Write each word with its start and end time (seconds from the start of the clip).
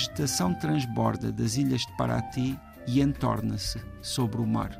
vegetação 0.00 0.54
transborda 0.54 1.30
das 1.30 1.56
ilhas 1.56 1.82
de 1.82 1.94
Paraty 1.96 2.58
e 2.86 3.02
entorna-se 3.02 3.78
sobre 4.00 4.40
o 4.40 4.46
mar. 4.46 4.70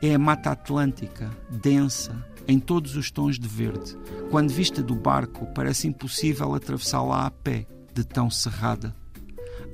É 0.00 0.14
a 0.14 0.18
Mata 0.18 0.52
Atlântica, 0.52 1.28
densa, 1.50 2.14
em 2.46 2.60
todos 2.60 2.94
os 2.94 3.10
tons 3.10 3.40
de 3.40 3.48
verde. 3.48 3.96
Quando 4.30 4.52
vista 4.52 4.80
do 4.80 4.94
barco, 4.94 5.46
parece 5.46 5.88
impossível 5.88 6.54
atravessá-la 6.54 7.26
a 7.26 7.30
pé, 7.30 7.66
de 7.92 8.04
tão 8.04 8.30
cerrada. 8.30 8.94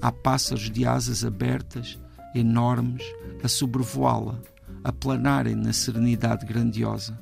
Há 0.01 0.11
pássaros 0.11 0.71
de 0.71 0.87
asas 0.87 1.23
abertas, 1.23 2.01
enormes, 2.35 3.05
a 3.43 3.49
sobrevoá-la, 3.49 4.41
a 4.83 4.91
planarem 4.91 5.55
na 5.55 5.75
serenidade 5.75 6.47
grandiosa. 6.47 7.19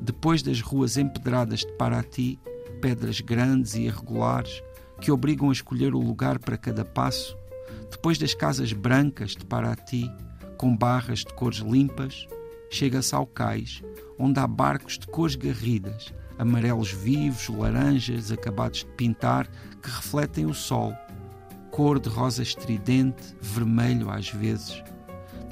Depois 0.00 0.42
das 0.42 0.60
ruas 0.60 0.96
empedradas 0.96 1.60
de 1.60 1.72
Paraty, 1.72 2.38
pedras 2.80 3.20
grandes 3.20 3.74
e 3.74 3.82
irregulares 3.82 4.62
que 5.04 5.12
obrigam 5.12 5.50
a 5.50 5.52
escolher 5.52 5.94
o 5.94 6.00
lugar 6.00 6.38
para 6.38 6.56
cada 6.56 6.82
passo, 6.82 7.36
depois 7.90 8.16
das 8.16 8.32
casas 8.32 8.72
brancas 8.72 9.32
de 9.32 9.44
Paraty, 9.44 10.10
com 10.56 10.74
barras 10.74 11.18
de 11.18 11.34
cores 11.34 11.58
limpas, 11.58 12.26
chega-se 12.70 13.14
ao 13.14 13.26
cais, 13.26 13.82
onde 14.18 14.40
há 14.40 14.46
barcos 14.46 14.98
de 14.98 15.06
cores 15.06 15.36
garridas, 15.36 16.10
amarelos 16.38 16.90
vivos, 16.90 17.50
laranjas 17.50 18.32
acabados 18.32 18.78
de 18.78 18.86
pintar, 18.92 19.46
que 19.82 19.90
refletem 19.90 20.46
o 20.46 20.54
sol, 20.54 20.94
cor 21.70 22.00
de 22.00 22.08
rosa 22.08 22.42
estridente, 22.42 23.36
vermelho 23.42 24.08
às 24.08 24.30
vezes. 24.30 24.82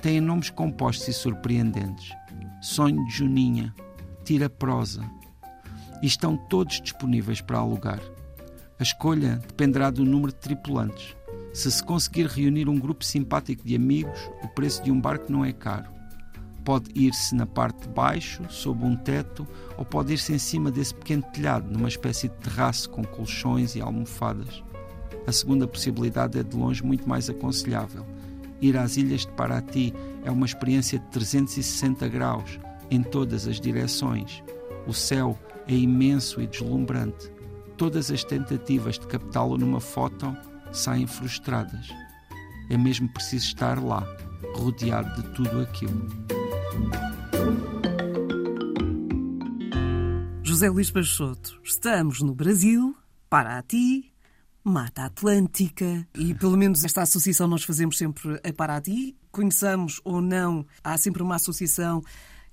Têm 0.00 0.18
nomes 0.18 0.48
compostos 0.48 1.08
e 1.08 1.12
surpreendentes. 1.12 2.10
Sonho 2.62 3.04
de 3.04 3.12
Juninha, 3.12 3.74
Tira 4.24 4.48
Prosa. 4.48 5.04
E 6.02 6.06
estão 6.06 6.38
todos 6.38 6.80
disponíveis 6.80 7.42
para 7.42 7.58
alugar. 7.58 8.00
A 8.82 8.90
escolha 8.92 9.40
dependerá 9.46 9.90
do 9.90 10.04
número 10.04 10.32
de 10.32 10.40
tripulantes. 10.40 11.14
Se 11.54 11.70
se 11.70 11.80
conseguir 11.84 12.26
reunir 12.26 12.68
um 12.68 12.80
grupo 12.80 13.04
simpático 13.04 13.64
de 13.64 13.76
amigos, 13.76 14.18
o 14.42 14.48
preço 14.48 14.82
de 14.82 14.90
um 14.90 15.00
barco 15.00 15.30
não 15.30 15.44
é 15.44 15.52
caro. 15.52 15.88
Pode 16.64 16.90
ir-se 16.92 17.32
na 17.36 17.46
parte 17.46 17.82
de 17.82 17.88
baixo, 17.90 18.42
sob 18.48 18.84
um 18.84 18.96
teto, 18.96 19.46
ou 19.78 19.84
pode 19.84 20.14
ir-se 20.14 20.32
em 20.32 20.38
cima 20.38 20.68
desse 20.68 20.92
pequeno 20.96 21.22
telhado, 21.32 21.70
numa 21.70 21.86
espécie 21.86 22.26
de 22.26 22.34
terraço 22.38 22.90
com 22.90 23.04
colchões 23.04 23.76
e 23.76 23.80
almofadas. 23.80 24.64
A 25.28 25.30
segunda 25.30 25.68
possibilidade 25.68 26.36
é 26.36 26.42
de 26.42 26.56
longe 26.56 26.84
muito 26.84 27.08
mais 27.08 27.30
aconselhável. 27.30 28.04
Ir 28.60 28.76
às 28.76 28.96
ilhas 28.96 29.20
de 29.20 29.30
Paraty 29.34 29.94
é 30.24 30.30
uma 30.32 30.44
experiência 30.44 30.98
de 30.98 31.06
360 31.06 32.08
graus, 32.08 32.58
em 32.90 33.00
todas 33.00 33.46
as 33.46 33.60
direções. 33.60 34.42
O 34.88 34.92
céu 34.92 35.38
é 35.68 35.72
imenso 35.72 36.40
e 36.40 36.48
deslumbrante. 36.48 37.30
Todas 37.82 38.12
as 38.12 38.22
tentativas 38.22 38.96
de 38.96 39.08
captá-lo 39.08 39.58
numa 39.58 39.80
foto 39.80 40.36
saem 40.70 41.04
frustradas. 41.04 41.88
É 42.70 42.78
mesmo 42.78 43.12
preciso 43.12 43.46
estar 43.46 43.82
lá, 43.82 44.06
rodeado 44.54 45.20
de 45.20 45.28
tudo 45.34 45.62
aquilo. 45.62 46.08
José 50.44 50.70
Luís 50.70 50.92
Peixoto, 50.92 51.60
estamos 51.64 52.20
no 52.20 52.32
Brasil, 52.36 52.96
Paraty, 53.28 54.12
Mata 54.62 55.06
Atlântica 55.06 56.06
e 56.14 56.34
pelo 56.34 56.56
menos 56.56 56.84
esta 56.84 57.02
associação 57.02 57.48
nós 57.48 57.64
fazemos 57.64 57.98
sempre 57.98 58.40
a 58.48 58.52
Paraty. 58.52 59.16
Conheçamos 59.32 60.00
ou 60.04 60.20
não, 60.20 60.64
há 60.84 60.96
sempre 60.96 61.20
uma 61.20 61.34
associação 61.34 62.00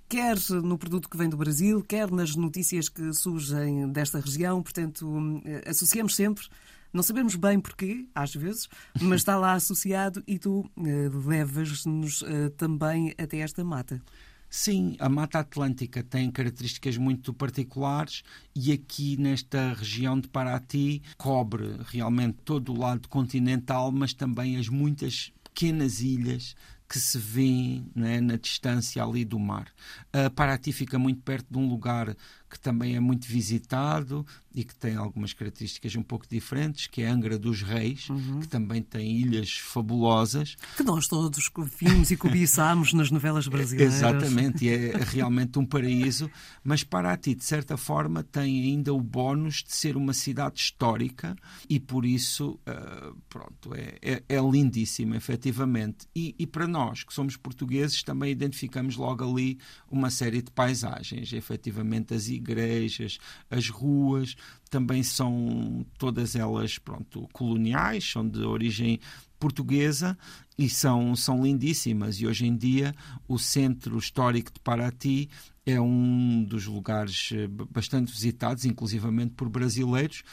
quer 0.09 0.36
no 0.64 0.78
produto 0.78 1.08
que 1.08 1.16
vem 1.16 1.30
do 1.30 1.38
Brasil, 1.38 1.84
quer 1.84 2.12
nas 2.12 2.36
notícias 2.36 2.90
que 2.90 3.14
surgem 3.14 3.88
desta 3.92 4.20
região. 4.20 4.62
Portanto, 4.62 5.08
eh, 5.46 5.70
associamos 5.70 6.16
sempre. 6.16 6.46
Não 6.92 7.03
sabemos 7.03 7.36
bem 7.36 7.59
porquê, 7.59 8.08
às 8.16 8.34
vezes, 8.34 8.68
mas 9.00 9.22
está 9.22 9.38
lá 9.38 9.53
associado 9.53 10.24
e 10.25 10.40
tu 10.40 10.62
uh, 10.75 11.28
levas-nos 11.28 12.24
uh, 12.24 12.50
também 12.58 13.14
até 13.16 13.38
esta 13.38 13.64
mata. 13.64 14.02
Sim, 14.50 14.96
a 14.97 15.08
Mata 15.08 15.38
Atlântica 15.38 16.02
tem 16.02 16.31
características 16.31 16.97
muito 16.97 17.31
particulares 17.31 18.24
e 18.56 18.72
aqui 18.72 19.16
nesta 19.16 19.74
região 19.74 20.20
de 20.20 20.28
Paraty 20.28 21.03
cobre 21.16 21.76
realmente 21.86 22.40
todo 22.44 22.74
o 22.74 22.80
lado 22.80 23.08
continental, 23.08 23.91
mas 23.91 24.12
também 24.12 24.58
as 24.58 24.68
muitas 24.68 25.31
pequenas 25.44 26.02
ilhas 26.02 26.56
que 26.90 27.00
se 27.00 27.20
vêem 27.20 27.86
né, 27.96 28.20
na 28.20 28.36
distância 28.36 29.04
ali 29.04 29.24
do 29.24 29.38
mar. 29.38 29.68
Uh, 30.08 30.32
Paraty 30.32 30.72
fica 30.72 30.98
muito 30.98 31.22
perto 31.22 31.46
de 31.52 31.58
um 31.60 31.70
lugar 31.70 32.16
que 32.50 32.60
também 32.60 32.96
é 32.96 33.00
muito 33.00 33.28
visitado 33.28 34.26
e 34.54 34.64
que 34.64 34.76
tem 34.76 34.96
algumas 34.96 35.32
características 35.32 35.96
um 35.96 36.02
pouco 36.02 36.28
diferentes, 36.28 36.88
que 36.88 37.04
é 37.04 37.08
Angra 37.08 37.38
dos 37.38 37.62
Reis, 37.62 38.10
uhum. 38.10 38.40
que 38.40 38.48
também 38.48 38.82
tem 38.82 39.18
ilhas 39.18 39.52
fabulosas. 39.52 40.56
Que 40.76 40.84
nós 40.84 41.08
todos 41.08 41.50
vimos 41.80 42.09
e 42.09 42.18
cobiçámos 42.18 42.92
nas 42.94 43.12
novelas 43.12 43.46
brasileiras. 43.48 43.96
Exatamente, 43.96 44.66
e 44.66 44.70
é 44.70 44.98
realmente 44.98 45.59
um 45.59 45.66
paraíso, 45.66 46.30
mas 46.64 46.84
Paraty, 46.84 47.36
de 47.36 47.44
certa 47.44 47.78
forma, 47.78 48.24
tem 48.24 48.64
ainda 48.64 48.94
o 48.94 49.00
bónus 49.00 49.64
de 49.64 49.76
ser 49.76 49.96
uma 49.96 50.14
cidade 50.14 50.59
histórica 50.59 51.36
e 51.70 51.80
por 51.80 52.06
isso, 52.06 52.59
uh, 52.68 53.16
pronto, 53.30 53.76
é, 53.76 53.98
é, 54.02 54.24
é 54.28 54.42
lindíssima, 54.42 55.16
efetivamente. 55.16 56.08
E, 56.16 56.36
e 56.40 56.48
para 56.48 56.68
nós, 56.68 57.04
que 57.04 57.14
somos 57.14 57.38
portugueses, 57.38 58.02
também 58.02 58.32
identificamos 58.32 58.96
logo 58.96 59.24
ali 59.24 59.59
uma 59.90 60.09
série 60.09 60.42
de 60.42 60.52
paisagens, 60.52 61.32
efetivamente 61.34 62.14
as 62.14 62.28
igrejas, 62.40 63.20
as 63.50 63.70
ruas, 63.70 64.36
também 64.70 65.04
são 65.04 65.86
todas 65.98 66.36
elas 66.36 66.78
pronto, 66.78 67.28
coloniais, 67.32 68.10
são 68.10 68.28
de 68.28 68.42
origem 68.42 69.00
portuguesa 69.40 70.18
e 70.58 70.70
são, 70.70 71.16
são 71.16 71.44
lindíssimas. 71.44 72.20
E 72.20 72.28
hoje 72.28 72.46
em 72.46 72.56
dia 72.56 72.94
o 73.28 73.40
centro 73.40 73.98
histórico 73.98 74.52
de 74.54 74.60
Paraty 74.60 75.30
é 75.66 75.80
um 75.80 76.44
dos 76.44 76.66
lugares 76.66 77.30
eh, 77.34 77.48
bastante 77.48 78.12
visitados, 78.12 78.66
inclusivamente 78.66 79.34
por 79.36 79.48
brasileiros, 79.50 80.24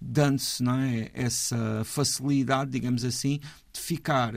dando-se 0.00 0.64
é, 0.64 1.10
essa 1.14 1.82
facilidade, 1.84 2.70
digamos 2.70 3.04
assim, 3.04 3.38
de 3.72 3.80
ficar 3.80 4.34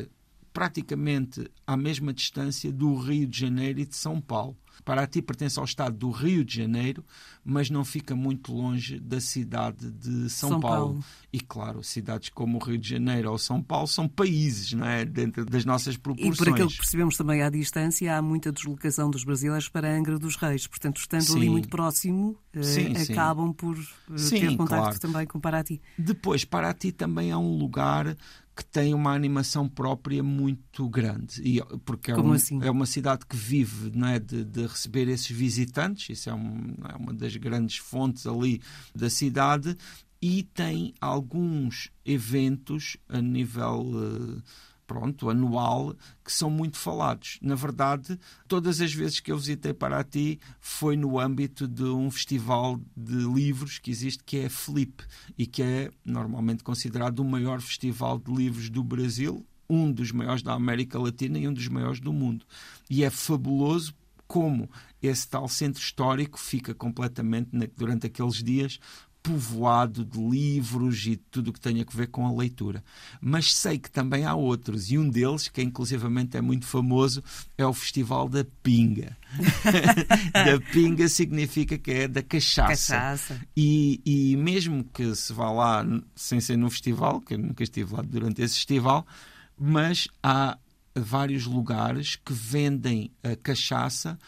praticamente 0.56 1.52
à 1.68 1.76
mesma 1.76 2.14
distância 2.14 2.72
do 2.72 2.96
Rio 2.96 3.28
de 3.28 3.38
Janeiro 3.38 3.82
e 3.82 3.86
de 3.86 3.94
São 3.94 4.22
Paulo. 4.22 4.56
Paraty 4.86 5.22
pertence 5.22 5.60
ao 5.60 5.66
estado 5.66 5.98
do 5.98 6.12
Rio 6.12 6.46
de 6.46 6.56
Janeiro, 6.56 7.04
mas 7.44 7.70
não 7.70 7.84
fica 7.84 8.16
muito 8.16 8.54
longe 8.54 9.00
da 9.00 9.20
cidade 9.20 9.92
de 9.92 10.30
São, 10.30 10.50
São 10.50 10.60
Paulo. 10.60 10.78
Paulo. 10.78 11.04
E 11.34 11.40
claro, 11.42 11.84
cidades 11.84 12.30
como 12.30 12.58
o 12.58 12.64
Rio 12.64 12.78
de 12.78 12.88
Janeiro 12.88 13.32
ou 13.32 13.38
São 13.38 13.62
Paulo 13.62 13.88
são 13.88 14.08
países, 14.08 14.72
não 14.74 14.86
é? 14.86 15.04
Dentro 15.04 15.46
das 15.46 15.66
nossas 15.66 15.98
proporções. 15.98 16.36
E 16.36 16.38
por 16.38 16.50
aquilo 16.50 16.70
que 16.70 16.78
percebemos 16.78 17.18
também 17.18 17.42
à 17.42 17.50
distância, 17.50 18.16
há 18.16 18.22
muita 18.22 18.52
deslocação 18.52 19.10
dos 19.10 19.24
brasileiros 19.24 19.68
para 19.68 19.94
Angra 19.94 20.18
dos 20.18 20.38
Reis. 20.38 20.68
Portanto, 20.68 20.98
estando 20.98 21.24
sim. 21.24 21.38
ali 21.38 21.50
muito 21.50 21.68
próximo, 21.68 22.38
eh, 22.54 22.64
sim, 22.64 22.94
acabam 23.12 23.48
sim. 23.48 23.54
por 23.54 23.78
eh, 23.78 24.30
ter 24.30 24.56
contato 24.56 24.82
claro. 24.82 25.00
também 25.00 25.28
com 25.28 25.40
Paraty. 25.40 25.82
Depois, 25.98 26.46
Paraty 26.46 26.92
também 26.92 27.32
é 27.32 27.38
um 27.38 27.58
lugar 27.58 28.16
que 28.56 28.64
tem 28.64 28.94
uma 28.94 29.14
animação 29.14 29.68
própria 29.68 30.24
muito 30.24 30.88
grande. 30.88 31.42
E, 31.44 31.62
porque 31.84 32.12
é, 32.12 32.18
um, 32.18 32.32
assim? 32.32 32.60
é 32.64 32.72
uma 32.72 32.86
cidade 32.86 33.26
que 33.26 33.36
vive 33.36 33.92
não 33.94 34.08
é, 34.08 34.18
de, 34.18 34.46
de 34.46 34.66
receber 34.66 35.10
esses 35.10 35.30
visitantes, 35.30 36.18
isso 36.18 36.30
é, 36.30 36.34
um, 36.34 36.74
é 36.88 36.96
uma 36.96 37.14
das 37.14 37.36
grandes 37.36 37.78
fontes 37.78 38.26
ali 38.26 38.62
da 38.96 39.10
cidade, 39.10 39.78
e 40.22 40.44
tem 40.44 40.94
alguns 41.02 41.92
eventos 42.06 42.98
a 43.10 43.22
nível. 43.22 43.82
Uh, 43.82 44.42
pronto, 44.86 45.30
anual, 45.30 45.96
que 46.24 46.32
são 46.32 46.50
muito 46.50 46.78
falados. 46.78 47.38
Na 47.42 47.56
verdade, 47.56 48.20
todas 48.48 48.82
as 48.82 48.94
vezes 48.94 49.20
que 49.20 49.32
eu 49.32 49.38
visitei 49.38 49.74
Paraty 49.74 50.40
foi 50.60 50.96
no 50.96 51.20
âmbito 51.20 51.68
de 51.68 51.84
um 51.84 52.10
festival 52.10 52.80
de 52.96 53.16
livros 53.16 53.80
que 53.80 53.92
existe, 53.92 54.24
que 54.24 54.38
é 54.38 54.50
Flip, 54.50 55.04
e 55.38 55.46
que 55.46 55.62
é 55.62 55.92
normalmente 56.04 56.64
considerado 56.64 57.20
o 57.20 57.26
maior 57.26 57.62
festival 57.62 58.20
de 58.20 58.32
livros 58.32 58.70
do 58.70 58.84
Brasil, 58.84 59.46
um 59.70 59.92
dos 59.92 60.12
maiores 60.12 60.42
da 60.42 60.54
América 60.54 61.00
Latina 61.00 61.38
e 61.40 61.48
um 61.48 61.54
dos 61.54 61.68
maiores 61.68 62.00
do 62.00 62.14
mundo. 62.14 62.46
E 62.90 63.04
é 63.04 63.10
fabuloso 63.10 63.94
como 64.28 64.70
esse 65.02 65.28
tal 65.28 65.48
centro 65.48 65.82
histórico 65.82 66.40
fica 66.40 66.74
completamente, 66.74 67.50
durante 67.76 68.08
aqueles 68.08 68.44
dias, 68.44 68.80
povoado 69.26 70.06
de 70.06 70.20
livros 70.20 71.08
e 71.08 71.16
tudo 71.16 71.48
o 71.48 71.54
que 71.54 71.60
tenha 71.60 71.84
a 71.84 71.98
ver 71.98 72.08
com 72.08 72.28
a 72.28 72.32
leitura. 72.32 72.84
Mas 73.20 73.56
sei 73.56 73.80
que 73.80 73.90
também 73.90 74.24
há 74.24 74.36
outros, 74.36 74.92
e 74.92 75.00
um 75.00 75.10
deles, 75.10 75.48
que 75.48 75.64
inclusivamente 75.64 76.38
é 76.38 76.42
muito 76.42 76.68
famoso, 76.68 77.24
é 77.58 77.66
o 77.66 77.74
Festival 77.74 78.30
da 78.30 78.46
Pinga. 78.62 79.18
da 80.32 80.62
Pinga 80.72 81.08
significa 81.08 81.76
que 81.76 81.92
é 81.92 82.08
da 82.08 82.22
cachaça. 82.22 82.94
cachaça. 82.94 83.42
E, 83.58 84.00
e 84.06 84.38
mesmo 84.38 84.84
que 84.84 85.16
se 85.16 85.34
vá 85.34 85.52
lá 85.52 85.84
sem 86.16 86.40
ser 86.40 86.56
no 86.56 86.70
festival, 86.70 87.20
que 87.20 87.34
eu 87.34 87.40
nunca 87.40 87.64
estive 87.64 87.96
lá 87.96 88.04
durante 88.04 88.44
esse 88.44 88.54
festival, 88.56 89.08
mas 89.58 90.08
há 90.22 90.56
vários 90.96 91.48
lugares 91.48 92.16
que 92.16 92.32
vendem 92.32 93.12
a 93.24 93.36
cachaça 93.36 94.20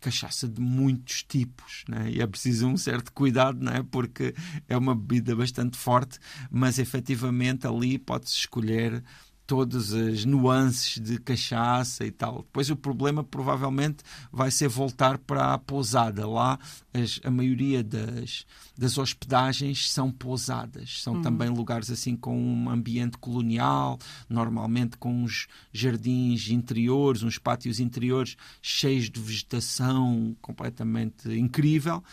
cachaça 0.00 0.48
de 0.48 0.60
muitos 0.60 1.22
tipos, 1.22 1.84
né? 1.88 2.10
e 2.10 2.20
é 2.20 2.26
preciso 2.26 2.66
um 2.66 2.76
certo 2.76 3.12
cuidado, 3.12 3.62
né? 3.62 3.84
porque 3.90 4.34
é 4.68 4.76
uma 4.76 4.94
bebida 4.94 5.36
bastante 5.36 5.76
forte, 5.76 6.18
mas 6.50 6.78
efetivamente 6.78 7.66
ali 7.66 7.98
pode-se 7.98 8.34
escolher 8.34 9.02
todas 9.50 9.92
as 9.92 10.24
nuances 10.24 11.02
de 11.02 11.18
cachaça 11.18 12.06
e 12.06 12.12
tal. 12.12 12.42
Depois 12.42 12.70
o 12.70 12.76
problema 12.76 13.24
provavelmente 13.24 14.04
vai 14.30 14.48
ser 14.48 14.68
voltar 14.68 15.18
para 15.18 15.54
a 15.54 15.58
pousada. 15.58 16.24
Lá 16.24 16.56
as, 16.94 17.18
a 17.24 17.32
maioria 17.32 17.82
das, 17.82 18.46
das 18.78 18.96
hospedagens 18.96 19.90
são 19.90 20.12
pousadas. 20.12 21.02
São 21.02 21.14
uhum. 21.14 21.22
também 21.22 21.48
lugares 21.48 21.90
assim 21.90 22.14
com 22.14 22.40
um 22.40 22.70
ambiente 22.70 23.18
colonial, 23.18 23.98
normalmente 24.28 24.96
com 24.96 25.24
uns 25.24 25.48
jardins 25.72 26.48
interiores, 26.48 27.24
uns 27.24 27.36
pátios 27.36 27.80
interiores 27.80 28.36
cheios 28.62 29.10
de 29.10 29.18
vegetação 29.18 30.36
completamente 30.40 31.28
incrível 31.28 32.04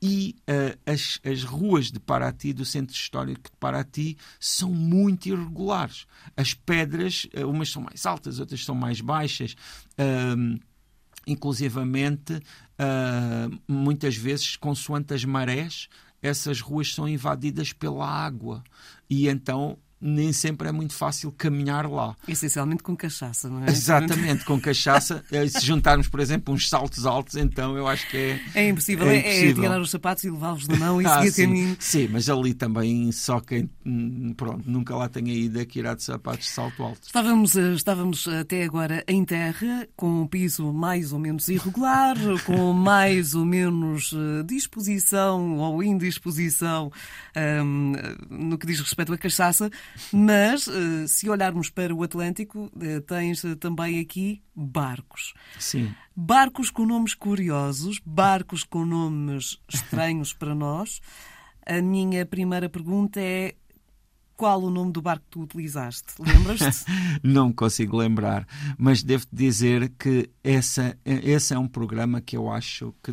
e 0.00 0.36
uh, 0.48 0.78
as, 0.86 1.18
as 1.24 1.42
ruas 1.42 1.90
de 1.90 1.98
Paraty, 1.98 2.52
do 2.52 2.64
centro 2.64 2.94
histórico 2.94 3.50
de 3.50 3.56
Paraty, 3.58 4.16
são 4.38 4.72
muito 4.72 5.28
irregulares. 5.28 6.06
As 6.36 6.54
pedras, 6.54 7.26
uh, 7.36 7.48
umas 7.48 7.70
são 7.70 7.82
mais 7.82 8.06
altas, 8.06 8.38
outras 8.38 8.64
são 8.64 8.74
mais 8.74 9.00
baixas. 9.00 9.56
Uh, 9.98 10.58
inclusivamente, 11.26 12.34
uh, 12.34 13.60
muitas 13.66 14.16
vezes, 14.16 14.56
consoante 14.56 15.12
as 15.12 15.24
marés, 15.24 15.88
essas 16.22 16.60
ruas 16.60 16.94
são 16.94 17.08
invadidas 17.08 17.72
pela 17.72 18.06
água. 18.08 18.62
E 19.10 19.28
então 19.28 19.78
nem 20.00 20.32
sempre 20.32 20.68
é 20.68 20.72
muito 20.72 20.94
fácil 20.94 21.32
caminhar 21.32 21.88
lá. 21.90 22.16
Essencialmente 22.26 22.82
com 22.82 22.96
cachaça, 22.96 23.48
não 23.48 23.64
é? 23.64 23.70
Exatamente, 23.70 24.44
com 24.44 24.60
cachaça. 24.60 25.24
Eh, 25.30 25.46
se 25.46 25.64
juntarmos, 25.64 26.08
por 26.08 26.20
exemplo, 26.20 26.54
uns 26.54 26.68
saltos 26.68 27.04
altos, 27.04 27.36
então 27.36 27.76
eu 27.76 27.86
acho 27.86 28.08
que 28.08 28.16
é. 28.16 28.40
É 28.54 28.68
impossível, 28.68 29.06
é, 29.06 29.16
é 29.16 29.18
impossível. 29.18 29.64
é 29.64 29.66
tirar 29.66 29.80
os 29.80 29.90
sapatos 29.90 30.24
e 30.24 30.30
levá-los 30.30 30.66
na 30.66 30.76
mão 30.76 31.02
e 31.02 31.04
ah, 31.06 31.18
seguir 31.18 31.32
sim. 31.32 31.42
caminho. 31.42 31.76
Sim, 31.78 32.08
mas 32.10 32.30
ali 32.30 32.54
também 32.54 33.12
só 33.12 33.40
quem. 33.40 33.68
Hum, 33.84 34.32
pronto, 34.36 34.68
nunca 34.68 34.96
lá 34.96 35.08
tenha 35.08 35.32
ido 35.32 35.60
aqui 35.60 35.80
irá 35.80 35.94
de 35.94 36.02
sapatos 36.02 36.46
de 36.46 36.52
salto 36.52 36.82
alto. 36.82 37.00
Estávamos, 37.04 37.56
eh, 37.56 37.74
estávamos 37.74 38.26
até 38.26 38.64
agora 38.64 39.04
em 39.06 39.24
terra, 39.24 39.86
com 39.96 40.22
um 40.22 40.26
piso 40.26 40.72
mais 40.72 41.12
ou 41.12 41.18
menos 41.18 41.48
irregular, 41.48 42.16
com 42.46 42.72
mais 42.72 43.34
ou 43.34 43.44
menos 43.44 44.12
eh, 44.14 44.42
disposição 44.44 45.56
ou 45.58 45.82
indisposição 45.82 46.90
um, 47.64 47.92
no 48.30 48.58
que 48.58 48.66
diz 48.66 48.80
respeito 48.80 49.12
à 49.12 49.18
cachaça. 49.18 49.70
Mas, 50.12 50.68
eh, 50.68 51.06
se 51.06 51.28
olharmos 51.28 51.70
para 51.70 51.94
o 51.94 52.02
Atlântico, 52.02 52.70
eh, 52.80 53.00
tens 53.00 53.44
eh, 53.44 53.54
também 53.54 54.00
aqui 54.00 54.42
barcos. 54.54 55.34
Sim. 55.58 55.94
Barcos 56.14 56.70
com 56.70 56.86
nomes 56.86 57.14
curiosos, 57.14 58.00
barcos 58.04 58.64
com 58.64 58.84
nomes 58.84 59.58
estranhos 59.68 60.32
para 60.32 60.54
nós. 60.54 61.00
A 61.66 61.82
minha 61.82 62.24
primeira 62.24 62.68
pergunta 62.68 63.20
é 63.20 63.54
qual 64.38 64.62
o 64.62 64.70
nome 64.70 64.92
do 64.92 65.02
barco 65.02 65.24
que 65.24 65.30
tu 65.32 65.42
utilizaste? 65.42 66.14
Lembras-te? 66.20 66.84
não 67.24 67.52
consigo 67.52 67.96
lembrar, 67.96 68.46
mas 68.78 69.02
devo 69.02 69.26
dizer 69.32 69.92
que 69.98 70.30
essa, 70.44 70.96
esse 71.04 71.52
é 71.52 71.58
um 71.58 71.66
programa 71.66 72.20
que 72.20 72.36
eu 72.36 72.48
acho 72.48 72.94
que 73.02 73.12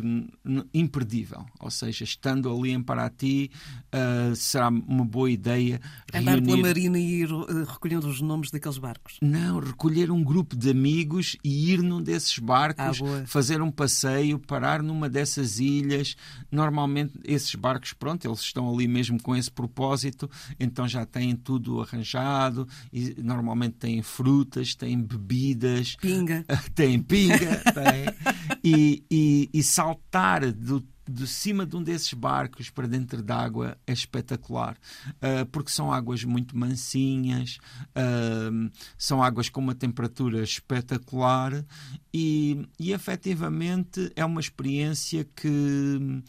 imperdível. 0.72 1.44
Ou 1.58 1.68
seja, 1.68 2.04
estando 2.04 2.48
ali 2.48 2.70
em 2.70 2.80
Paraty, 2.80 3.50
uh, 3.92 4.36
será 4.36 4.68
uma 4.68 5.04
boa 5.04 5.28
ideia. 5.28 5.80
Andar 6.14 6.34
reunir... 6.34 6.46
pela 6.46 6.62
marina 6.62 6.96
e 6.96 7.22
ir 7.22 7.32
uh, 7.32 7.64
recolhendo 7.64 8.06
os 8.06 8.20
nomes 8.20 8.52
daqueles 8.52 8.78
barcos? 8.78 9.18
Não, 9.20 9.58
recolher 9.58 10.12
um 10.12 10.22
grupo 10.22 10.54
de 10.54 10.70
amigos 10.70 11.36
e 11.42 11.72
ir 11.72 11.82
num 11.82 12.00
desses 12.00 12.38
barcos, 12.38 13.02
ah, 13.02 13.26
fazer 13.26 13.60
um 13.60 13.70
passeio, 13.72 14.38
parar 14.38 14.80
numa 14.80 15.08
dessas 15.08 15.58
ilhas. 15.58 16.14
Normalmente, 16.52 17.14
esses 17.24 17.52
barcos, 17.56 17.92
pronto, 17.92 18.24
eles 18.24 18.38
estão 18.38 18.72
ali 18.72 18.86
mesmo 18.86 19.20
com 19.20 19.34
esse 19.34 19.50
propósito, 19.50 20.30
então 20.60 20.86
já 20.86 21.04
têm 21.16 21.34
tudo 21.34 21.80
arranjado, 21.80 22.68
e 22.92 23.14
normalmente 23.22 23.76
têm 23.76 24.02
frutas, 24.02 24.74
têm 24.74 25.00
bebidas, 25.00 25.96
pinga, 25.96 26.44
têm 26.74 27.00
pinga, 27.00 27.62
têm, 27.72 28.60
e, 28.62 29.02
e, 29.10 29.48
e 29.52 29.62
saltar 29.62 30.52
do 30.52 30.84
de 31.08 31.24
cima 31.24 31.64
de 31.64 31.76
um 31.76 31.82
desses 31.84 32.12
barcos 32.12 32.68
para 32.68 32.88
dentro 32.88 33.22
d'água 33.22 33.78
é 33.86 33.92
espetacular, 33.92 34.76
uh, 35.08 35.46
porque 35.52 35.70
são 35.70 35.92
águas 35.92 36.24
muito 36.24 36.58
mansinhas, 36.58 37.58
uh, 37.90 38.70
são 38.98 39.22
águas 39.22 39.48
com 39.48 39.60
uma 39.60 39.74
temperatura 39.74 40.42
espetacular 40.42 41.64
e, 42.12 42.68
e 42.76 42.92
efetivamente 42.92 44.10
é 44.16 44.24
uma 44.24 44.40
experiência 44.40 45.24
que 45.24 46.22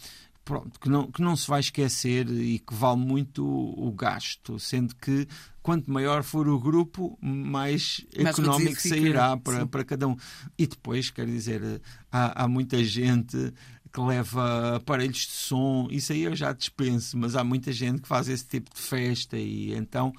pronto, 0.48 0.80
que 0.80 0.88
não, 0.88 1.12
que 1.12 1.22
não 1.22 1.36
se 1.36 1.46
vai 1.46 1.60
esquecer 1.60 2.26
e 2.30 2.58
que 2.58 2.74
vale 2.74 3.02
muito 3.02 3.46
o, 3.46 3.90
o 3.90 3.92
gasto, 3.92 4.58
sendo 4.58 4.96
que 4.96 5.28
quanto 5.62 5.92
maior 5.92 6.24
for 6.24 6.48
o 6.48 6.58
grupo, 6.58 7.20
mais, 7.22 8.06
mais 8.16 8.40
económico 8.40 8.82
sairá 8.82 9.36
para, 9.36 9.68
para 9.68 9.84
cada 9.84 10.08
um. 10.08 10.16
E 10.58 10.66
depois, 10.66 11.10
quer 11.10 11.26
dizer, 11.26 11.82
há, 12.10 12.46
há 12.46 12.48
muita 12.48 12.82
gente 12.82 13.54
que 13.92 14.00
leva 14.00 14.78
aparelhos 14.78 15.18
de 15.18 15.34
som, 15.34 15.90
isso 15.92 16.14
aí 16.14 16.24
eu 16.24 16.34
já 16.34 16.54
dispenso, 16.54 17.18
mas 17.18 17.36
há 17.36 17.44
muita 17.44 17.74
gente 17.74 18.02
que 18.02 18.08
faz 18.08 18.30
esse 18.30 18.48
tipo 18.48 18.74
de 18.74 18.80
festa 18.80 19.38
e 19.38 19.74
então 19.74 20.14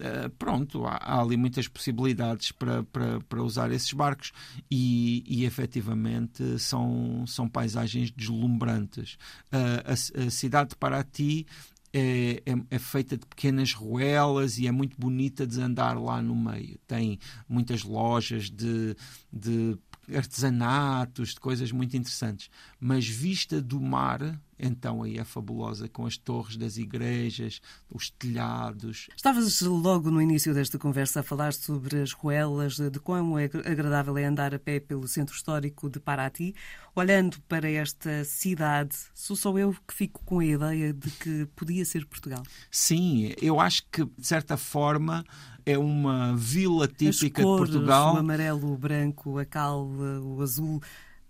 Uh, 0.00 0.30
pronto, 0.38 0.86
há, 0.86 0.96
há, 0.96 1.20
ali 1.20 1.36
muitas 1.36 1.68
possibilidades 1.68 2.52
para, 2.52 2.82
para, 2.84 3.20
para 3.20 3.42
usar 3.42 3.70
esses 3.70 3.92
barcos 3.92 4.32
e, 4.70 5.22
e 5.26 5.44
efetivamente 5.44 6.58
são, 6.58 7.26
são 7.26 7.46
paisagens 7.46 8.10
deslumbrantes. 8.10 9.18
Uh, 9.52 9.84
a, 9.84 10.26
a, 10.26 10.30
cidade 10.30 10.70
de 10.70 10.76
Paraty 10.76 11.46
é, 11.92 12.42
é, 12.46 12.54
é, 12.70 12.78
feita 12.78 13.16
de 13.18 13.26
pequenas 13.26 13.74
ruelas 13.74 14.58
e 14.58 14.66
é 14.66 14.70
muito 14.70 14.96
bonita 14.98 15.46
de 15.46 15.60
andar 15.60 16.00
lá 16.00 16.22
no 16.22 16.34
meio. 16.34 16.78
Tem 16.86 17.18
muitas 17.48 17.82
lojas 17.82 18.48
de, 18.48 18.96
de 19.30 19.76
artesanatos, 20.14 21.30
de 21.30 21.40
coisas 21.40 21.72
muito 21.72 21.96
interessantes. 21.96 22.48
Mas 22.78 23.06
vista 23.06 23.60
do 23.60 23.80
mar, 23.80 24.40
então 24.62 25.02
aí 25.02 25.18
é 25.18 25.24
fabulosa, 25.24 25.88
com 25.88 26.06
as 26.06 26.16
torres 26.16 26.56
das 26.56 26.76
igrejas, 26.76 27.60
os 27.90 28.10
telhados. 28.10 29.08
Estavas 29.16 29.60
logo 29.62 30.10
no 30.10 30.20
início 30.20 30.54
desta 30.54 30.78
conversa 30.78 31.20
a 31.20 31.22
falar 31.22 31.52
sobre 31.52 32.00
as 32.00 32.12
ruelas, 32.12 32.76
de 32.76 32.98
quão 33.00 33.38
é 33.38 33.44
agradável 33.44 34.16
é 34.18 34.24
andar 34.24 34.54
a 34.54 34.58
pé 34.58 34.80
pelo 34.80 35.06
centro 35.08 35.34
histórico 35.34 35.88
de 35.88 36.00
Paraty. 36.00 36.54
Olhando 36.94 37.40
para 37.42 37.70
esta 37.70 38.24
cidade, 38.24 38.96
sou 39.14 39.36
só 39.36 39.56
eu 39.58 39.74
que 39.86 39.94
fico 39.94 40.22
com 40.24 40.40
a 40.40 40.44
ideia 40.44 40.92
de 40.92 41.10
que 41.10 41.46
podia 41.54 41.84
ser 41.84 42.04
Portugal. 42.06 42.42
Sim, 42.70 43.32
eu 43.40 43.60
acho 43.60 43.84
que, 43.90 44.04
de 44.04 44.26
certa 44.26 44.56
forma, 44.56 45.24
é 45.64 45.78
uma 45.78 46.34
vila 46.36 46.88
típica 46.88 47.42
cores, 47.42 47.70
de 47.70 47.72
Portugal. 47.72 48.14
O 48.14 48.18
amarelo, 48.18 48.72
o 48.72 48.76
branco, 48.76 49.38
a 49.38 49.44
cal, 49.44 49.86
o 49.86 50.42
azul. 50.42 50.80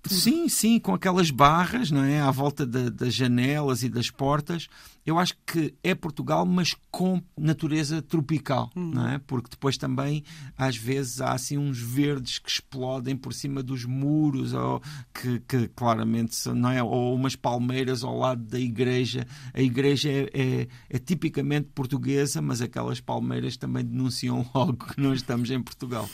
Sim, 0.06 0.48
sim, 0.48 0.78
com 0.78 0.94
aquelas 0.94 1.30
barras 1.30 1.90
não 1.90 2.02
é? 2.02 2.20
à 2.20 2.30
volta 2.30 2.66
das 2.66 3.14
janelas 3.14 3.82
e 3.82 3.88
das 3.88 4.10
portas. 4.10 4.66
Eu 5.04 5.18
acho 5.18 5.34
que 5.46 5.74
é 5.82 5.94
Portugal, 5.94 6.44
mas 6.44 6.74
com 6.90 7.22
natureza 7.36 8.02
tropical, 8.02 8.70
hum. 8.76 8.92
não 8.94 9.08
é? 9.08 9.18
Porque 9.18 9.50
depois 9.50 9.76
também, 9.76 10.22
às 10.56 10.76
vezes, 10.76 11.20
há 11.20 11.32
assim 11.32 11.56
uns 11.56 11.78
verdes 11.78 12.38
que 12.38 12.50
explodem 12.50 13.16
por 13.16 13.32
cima 13.32 13.62
dos 13.62 13.84
muros, 13.84 14.52
ou 14.52 14.82
que, 15.12 15.40
que 15.40 15.68
claramente 15.68 16.34
são, 16.34 16.54
não 16.54 16.70
é? 16.70 16.82
Ou 16.82 17.14
umas 17.14 17.34
palmeiras 17.34 18.04
ao 18.04 18.16
lado 18.16 18.42
da 18.42 18.60
igreja. 18.60 19.26
A 19.54 19.60
igreja 19.60 20.10
é, 20.10 20.30
é, 20.32 20.68
é 20.88 20.98
tipicamente 20.98 21.70
portuguesa, 21.74 22.42
mas 22.42 22.60
aquelas 22.60 23.00
palmeiras 23.00 23.56
também 23.56 23.84
denunciam 23.84 24.48
logo 24.54 24.86
que 24.86 25.00
não 25.00 25.14
estamos 25.14 25.50
em 25.50 25.62
Portugal. 25.62 26.08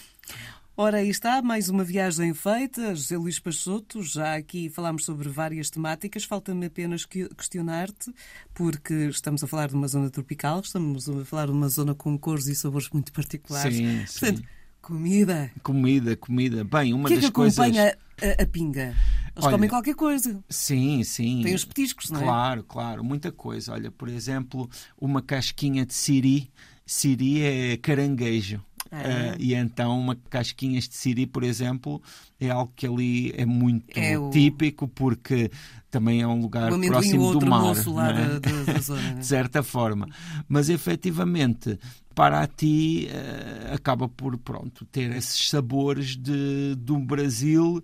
Ora, 0.78 0.98
aí 0.98 1.08
está, 1.08 1.40
mais 1.40 1.70
uma 1.70 1.82
viagem 1.82 2.34
feita. 2.34 2.94
José 2.94 3.16
Luís 3.16 3.38
Peixoto, 3.38 4.02
já 4.02 4.36
aqui 4.36 4.68
falámos 4.68 5.06
sobre 5.06 5.26
várias 5.30 5.70
temáticas. 5.70 6.24
Falta-me 6.24 6.66
apenas 6.66 7.06
questionar-te, 7.06 8.12
porque 8.52 8.92
estamos 9.08 9.42
a 9.42 9.46
falar 9.46 9.68
de 9.68 9.74
uma 9.74 9.88
zona 9.88 10.10
tropical, 10.10 10.60
estamos 10.60 11.08
a 11.08 11.24
falar 11.24 11.46
de 11.46 11.52
uma 11.52 11.70
zona 11.70 11.94
com 11.94 12.18
cores 12.18 12.46
e 12.48 12.54
sabores 12.54 12.90
muito 12.90 13.10
particulares. 13.10 13.74
Sim, 13.74 14.04
Portanto, 14.04 14.38
sim. 14.40 14.46
comida. 14.82 15.50
Comida, 15.62 16.14
comida. 16.14 16.62
Bem, 16.62 16.92
uma 16.92 17.08
que 17.08 17.14
das 17.14 17.24
é 17.24 17.26
que 17.28 17.32
coisas... 17.32 17.58
acompanha 17.58 17.96
a, 18.20 18.42
a 18.42 18.46
pinga? 18.46 18.94
Eles 19.34 19.44
Olha, 19.46 19.52
comem 19.52 19.70
qualquer 19.70 19.94
coisa. 19.94 20.44
Sim, 20.46 21.02
sim. 21.04 21.40
Tem 21.42 21.54
os 21.54 21.64
petiscos, 21.64 22.10
não 22.10 22.20
é? 22.20 22.22
Claro, 22.22 22.62
claro. 22.62 23.02
Muita 23.02 23.32
coisa. 23.32 23.72
Olha, 23.72 23.90
por 23.90 24.10
exemplo, 24.10 24.68
uma 25.00 25.22
casquinha 25.22 25.86
de 25.86 25.94
siri. 25.94 26.50
Siri 26.84 27.40
é 27.40 27.76
caranguejo. 27.78 28.62
Uh, 28.86 29.36
e 29.38 29.54
então 29.54 29.98
uma 29.98 30.16
casquinhas 30.30 30.88
de 30.88 30.94
siri, 30.94 31.26
por 31.26 31.42
exemplo, 31.42 32.00
é 32.40 32.50
algo 32.50 32.72
que 32.74 32.86
ali 32.86 33.32
é 33.36 33.44
muito 33.44 33.98
é 33.98 34.18
o... 34.18 34.30
típico 34.30 34.86
porque 34.86 35.50
também 35.90 36.22
é 36.22 36.26
um 36.26 36.40
lugar 36.40 36.70
próximo 36.86 37.38
do 37.38 37.46
mar, 37.46 37.74
lá 37.86 38.10
é? 38.10 38.38
da, 38.38 38.72
da 38.72 38.78
zona, 38.80 39.14
de 39.14 39.26
certa 39.26 39.62
forma. 39.62 40.08
Mas 40.48 40.68
efetivamente 40.68 41.78
para 42.14 42.46
ti 42.46 43.08
uh, 43.10 43.74
acaba 43.74 44.08
por 44.08 44.38
pronto 44.38 44.86
ter 44.86 45.14
esses 45.14 45.50
sabores 45.50 46.16
de, 46.16 46.74
do 46.76 46.98
Brasil 46.98 47.82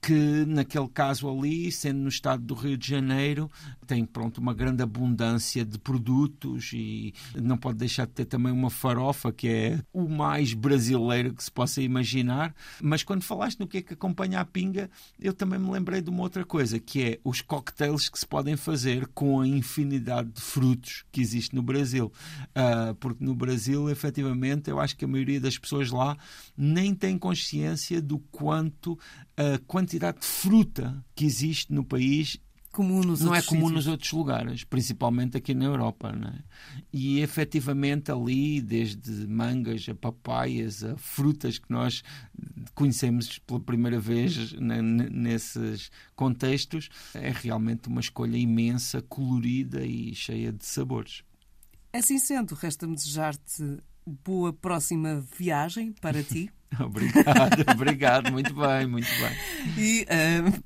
que 0.00 0.44
naquele 0.46 0.88
caso 0.88 1.28
ali, 1.28 1.70
sendo 1.72 2.00
no 2.00 2.08
estado 2.08 2.42
do 2.42 2.54
Rio 2.54 2.76
de 2.76 2.88
Janeiro, 2.88 3.50
tem 3.86 4.04
pronto 4.04 4.38
uma 4.38 4.54
grande 4.54 4.82
abundância 4.82 5.64
de 5.64 5.78
produtos 5.78 6.70
e 6.72 7.12
não 7.34 7.56
pode 7.56 7.78
deixar 7.78 8.06
de 8.06 8.12
ter 8.12 8.24
também 8.24 8.52
uma 8.52 8.70
farofa 8.70 9.32
que 9.32 9.48
é 9.48 9.82
o 9.92 10.08
mais 10.08 10.54
brasileiro 10.54 11.34
que 11.34 11.42
se 11.42 11.50
possa 11.50 11.82
imaginar. 11.82 12.54
Mas 12.80 13.02
quando 13.02 13.22
falaste 13.22 13.60
no 13.60 13.66
que 13.66 13.78
é 13.78 13.82
que 13.82 13.94
acompanha 13.94 14.40
a 14.40 14.44
pinga, 14.44 14.90
eu 15.18 15.32
também 15.32 15.58
me 15.58 15.70
lembrei 15.70 16.00
de 16.00 16.10
uma 16.10 16.22
outra 16.22 16.44
coisa, 16.44 16.78
que 16.78 17.02
é 17.02 17.20
os 17.24 17.40
cocktails 17.40 18.08
que 18.08 18.18
se 18.18 18.26
podem 18.26 18.56
fazer 18.56 19.06
com 19.08 19.40
a 19.40 19.46
infinidade 19.46 20.30
de 20.30 20.40
frutos 20.40 21.04
que 21.10 21.20
existe 21.20 21.54
no 21.54 21.62
Brasil. 21.62 22.12
Uh, 22.50 22.94
porque 22.96 23.24
no 23.24 23.34
Brasil, 23.34 23.90
efetivamente, 23.90 24.70
eu 24.70 24.78
acho 24.78 24.96
que 24.96 25.04
a 25.04 25.08
maioria 25.08 25.40
das 25.40 25.58
pessoas 25.58 25.90
lá 25.90 26.16
nem 26.56 26.94
tem 26.94 27.18
consciência 27.18 28.00
do 28.00 28.18
quanto 28.18 28.98
a 29.36 29.58
quantidade 29.66 30.20
de 30.20 30.26
fruta 30.26 31.04
que 31.14 31.24
existe 31.24 31.72
no 31.72 31.84
país 31.84 32.38
não 33.20 33.34
é 33.34 33.40
comum 33.40 33.68
sítios. 33.68 33.72
nos 33.72 33.86
outros 33.86 34.12
lugares, 34.12 34.64
principalmente 34.64 35.36
aqui 35.36 35.54
na 35.54 35.64
Europa. 35.64 36.12
É? 36.12 36.42
E 36.92 37.20
efetivamente 37.20 38.10
ali, 38.10 38.60
desde 38.60 39.28
mangas 39.28 39.88
a 39.88 39.94
papaias, 39.94 40.82
a 40.82 40.96
frutas 40.96 41.58
que 41.58 41.70
nós 41.70 42.02
conhecemos 42.74 43.38
pela 43.38 43.60
primeira 43.60 44.00
vez 44.00 44.52
nesses 44.54 45.90
contextos, 46.16 46.88
é 47.14 47.30
realmente 47.30 47.88
uma 47.88 48.00
escolha 48.00 48.36
imensa, 48.36 49.00
colorida 49.02 49.86
e 49.86 50.14
cheia 50.14 50.52
de 50.52 50.64
sabores. 50.64 51.22
Assim 51.92 52.18
sendo, 52.18 52.56
resta-me 52.56 52.96
desejar-te 52.96 53.78
boa 54.04 54.52
próxima 54.52 55.24
viagem 55.38 55.92
para 55.92 56.22
ti. 56.22 56.50
Obrigado, 56.84 57.64
obrigado, 57.72 58.32
muito 58.32 58.54
bem, 58.54 58.86
muito 58.86 59.08
bem. 59.08 59.78
E 59.78 60.06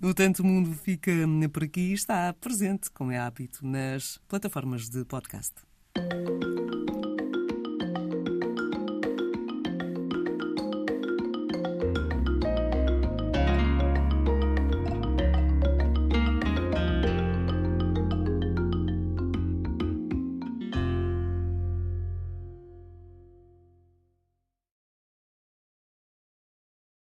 uh, 0.02 0.08
o 0.08 0.14
Tanto 0.14 0.44
Mundo 0.44 0.72
fica 0.74 1.10
por 1.52 1.64
aqui 1.64 1.80
e 1.80 1.92
está 1.92 2.32
presente, 2.32 2.90
como 2.90 3.12
é 3.12 3.18
hábito, 3.18 3.66
nas 3.66 4.18
plataformas 4.28 4.88
de 4.88 5.04
podcast. 5.04 5.54